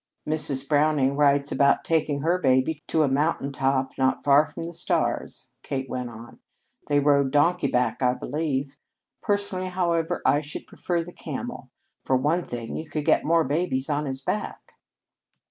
"Mrs. 0.27 0.67
Browning 0.67 1.15
writes 1.15 1.51
about 1.51 1.83
taking 1.83 2.21
her 2.21 2.39
baby 2.39 2.81
to 2.87 3.03
a 3.03 3.07
mountain 3.07 3.51
top 3.51 3.91
not 3.99 4.23
far 4.23 4.47
from 4.47 4.63
the 4.63 4.73
stars," 4.73 5.51
Kate 5.61 5.87
went 5.87 6.09
on. 6.09 6.39
"They 6.87 6.99
rode 6.99 7.29
donkey 7.29 7.67
back, 7.67 8.01
I 8.01 8.15
believe. 8.15 8.77
Personally, 9.21 9.67
however, 9.67 10.19
I 10.25 10.41
should 10.41 10.65
prefer 10.65 11.03
the 11.03 11.13
camel. 11.13 11.69
For 12.03 12.17
one 12.17 12.43
thing, 12.43 12.77
you 12.77 12.89
could 12.89 13.05
get 13.05 13.23
more 13.23 13.43
babies 13.43 13.91
on 13.91 14.07
his 14.07 14.21
back." 14.21 14.71